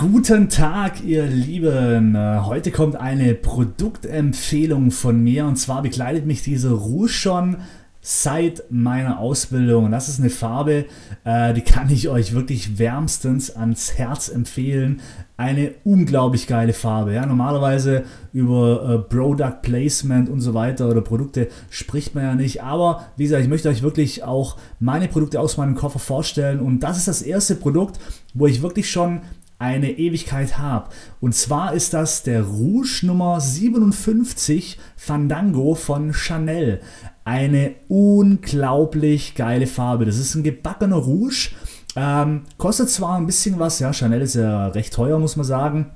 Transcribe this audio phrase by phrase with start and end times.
[0.00, 2.16] Guten Tag, ihr Lieben.
[2.46, 7.58] Heute kommt eine Produktempfehlung von mir und zwar begleitet mich diese Rouge schon
[8.00, 9.90] seit meiner Ausbildung.
[9.90, 10.86] Das ist eine Farbe,
[11.24, 15.02] äh, die kann ich euch wirklich wärmstens ans Herz empfehlen.
[15.36, 17.12] Eine unglaublich geile Farbe.
[17.12, 22.62] Ja, normalerweise über äh, Product Placement und so weiter oder Produkte spricht man ja nicht.
[22.62, 26.58] Aber wie gesagt, ich möchte euch wirklich auch meine Produkte aus meinem Koffer vorstellen.
[26.58, 28.00] Und das ist das erste Produkt,
[28.32, 29.20] wo ich wirklich schon
[29.60, 30.88] eine Ewigkeit habe.
[31.20, 36.80] Und zwar ist das der Rouge Nummer 57 Fandango von Chanel.
[37.24, 40.06] Eine unglaublich geile Farbe.
[40.06, 41.50] Das ist ein gebackener Rouge.
[41.94, 45.90] Ähm, kostet zwar ein bisschen was, ja, Chanel ist ja recht teuer, muss man sagen.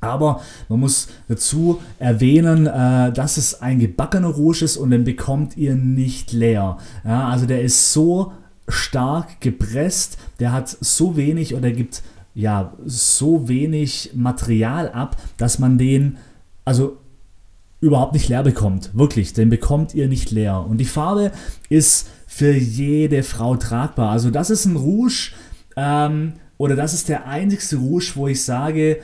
[0.00, 5.56] Aber man muss dazu erwähnen, äh, dass es ein gebackener Rouge ist und den bekommt
[5.56, 6.78] ihr nicht leer.
[7.04, 8.32] Ja, also der ist so
[8.68, 12.02] stark gepresst, der hat so wenig oder gibt
[12.34, 16.18] ja so wenig Material ab, dass man den,
[16.64, 16.98] also
[17.80, 18.90] überhaupt nicht leer bekommt.
[18.94, 20.66] Wirklich, den bekommt ihr nicht leer.
[20.68, 21.32] Und die Farbe
[21.68, 24.10] ist für jede Frau tragbar.
[24.10, 25.32] Also das ist ein Rouge,
[25.76, 29.00] ähm, oder das ist der einzigste Rouge, wo ich sage,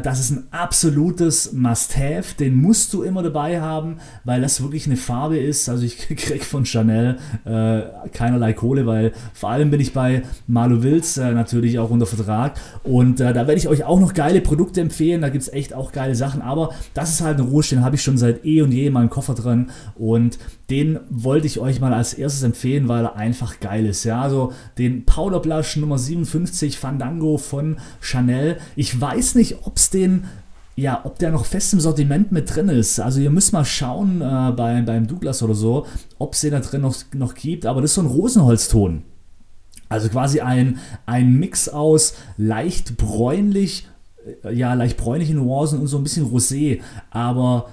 [0.00, 2.34] das ist ein absolutes Must-Have.
[2.38, 5.68] Den musst du immer dabei haben, weil das wirklich eine Farbe ist.
[5.68, 10.82] Also ich krieg von Chanel äh, keinerlei Kohle, weil vor allem bin ich bei Malu
[10.82, 12.58] Wills äh, natürlich auch unter Vertrag.
[12.82, 15.22] Und äh, da werde ich euch auch noch geile Produkte empfehlen.
[15.22, 16.42] Da gibt es echt auch geile Sachen.
[16.42, 19.10] Aber das ist halt ein den habe ich schon seit eh und je in meinem
[19.10, 19.70] Koffer drin.
[19.96, 20.38] Und
[20.70, 24.04] den wollte ich euch mal als erstes empfehlen, weil er einfach geil ist.
[24.04, 28.58] Ja, also den Powder Blush Nummer 57 Fandango von Chanel.
[28.76, 30.24] Ich weiß nicht, ob es den
[30.76, 33.00] ja, ob der noch fest im Sortiment mit drin ist.
[33.00, 35.86] Also ihr müsst mal schauen äh, bei, beim Douglas oder so,
[36.18, 37.66] ob es den da drin noch, noch gibt.
[37.66, 39.02] Aber das ist so ein Rosenholzton.
[39.90, 43.88] Also quasi ein, ein Mix aus leicht bräunlich,
[44.44, 46.80] äh, ja, leicht bräunlichen Nuancen und so ein bisschen Rosé.
[47.10, 47.68] Aber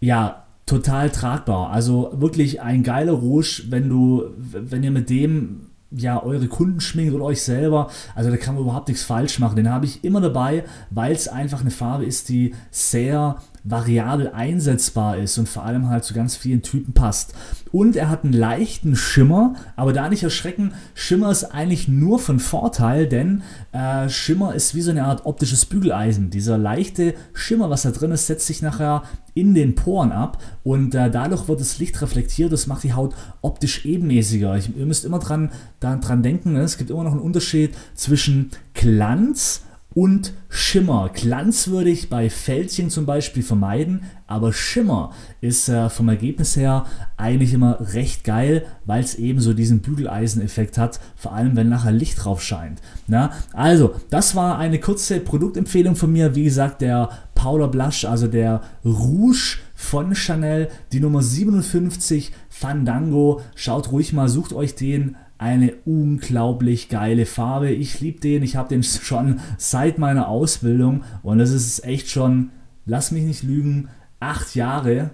[0.00, 1.70] ja, total tragbar.
[1.70, 7.14] Also wirklich ein geiler Rouge, wenn du, wenn ihr mit dem ja, eure Kunden schminkt
[7.14, 7.90] oder euch selber.
[8.14, 9.56] Also da kann man überhaupt nichts falsch machen.
[9.56, 15.16] Den habe ich immer dabei, weil es einfach eine Farbe ist, die sehr variabel einsetzbar
[15.18, 17.34] ist und vor allem halt zu ganz vielen Typen passt.
[17.70, 22.38] Und er hat einen leichten Schimmer, aber da nicht erschrecken, Schimmer ist eigentlich nur von
[22.38, 23.42] Vorteil, denn
[23.72, 26.30] äh, Schimmer ist wie so eine Art optisches Bügeleisen.
[26.30, 30.94] Dieser leichte Schimmer, was da drin ist, setzt sich nachher in den Poren ab und
[30.94, 34.56] äh, dadurch wird das Licht reflektiert, das macht die Haut optisch ebenmäßiger.
[34.56, 35.50] Ich, ihr müsst immer dran,
[35.80, 36.60] dran denken, ne?
[36.60, 39.62] es gibt immer noch einen Unterschied zwischen Glanz
[39.94, 41.10] und Schimmer.
[41.12, 46.86] Glanz würde ich bei Fältchen zum Beispiel vermeiden, aber Schimmer ist äh, vom Ergebnis her
[47.16, 51.92] eigentlich immer recht geil, weil es eben so diesen Bügeleiseneffekt hat, vor allem wenn nachher
[51.92, 52.80] Licht drauf scheint.
[53.06, 53.32] Na?
[53.52, 56.34] Also, das war eine kurze Produktempfehlung von mir.
[56.34, 63.40] Wie gesagt, der Powder Blush, also der Rouge von Chanel, die Nummer 57 Fandango.
[63.54, 67.70] Schaut ruhig mal, sucht euch den eine unglaublich geile Farbe.
[67.70, 72.50] Ich liebe den, ich habe den schon seit meiner Ausbildung und das ist echt schon,
[72.86, 73.88] lass mich nicht lügen,
[74.20, 75.10] acht Jahre.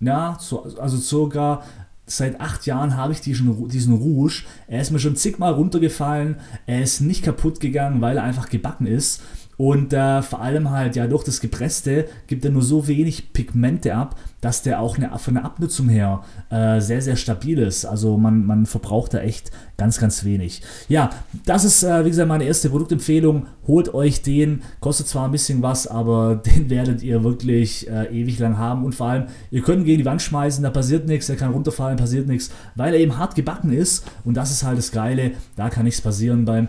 [0.00, 1.62] Ja, so, also sogar
[2.06, 4.44] seit acht Jahren habe ich diesen, diesen Rouge.
[4.66, 6.36] Er ist mir schon zigmal runtergefallen.
[6.66, 9.22] Er ist nicht kaputt gegangen, weil er einfach gebacken ist.
[9.56, 13.94] Und äh, vor allem halt, ja, durch das Gepresste gibt er nur so wenig Pigmente
[13.94, 17.86] ab, dass der auch eine, von der Abnutzung her äh, sehr, sehr stabil ist.
[17.86, 20.62] Also man, man verbraucht da echt ganz, ganz wenig.
[20.88, 21.10] Ja,
[21.46, 23.46] das ist, äh, wie gesagt, meine erste Produktempfehlung.
[23.66, 24.62] Holt euch den.
[24.80, 28.84] Kostet zwar ein bisschen was, aber den werdet ihr wirklich äh, ewig lang haben.
[28.84, 31.96] Und vor allem, ihr könnt gegen die Wand schmeißen, da passiert nichts, der kann runterfallen,
[31.96, 34.04] passiert nichts, weil er eben hart gebacken ist.
[34.24, 36.68] Und das ist halt das Geile, da kann nichts passieren beim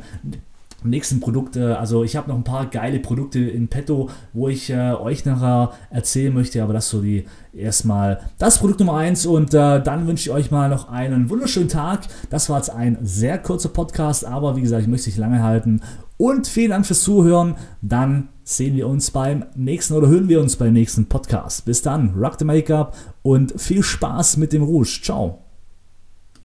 [0.84, 1.78] nächsten Produkte.
[1.78, 5.72] Also ich habe noch ein paar geile Produkte in petto, wo ich äh, euch nachher
[5.90, 10.30] erzählen möchte, aber das so die erstmal das Produkt Nummer 1 und äh, dann wünsche
[10.30, 12.02] ich euch mal noch einen wunderschönen Tag.
[12.30, 15.82] Das war jetzt ein sehr kurzer Podcast, aber wie gesagt, ich möchte nicht lange halten
[16.18, 17.56] und vielen Dank fürs Zuhören.
[17.82, 21.66] Dann sehen wir uns beim nächsten oder hören wir uns beim nächsten Podcast.
[21.66, 25.00] Bis dann, rock the Make-up und viel Spaß mit dem Rouge.
[25.04, 25.47] Ciao.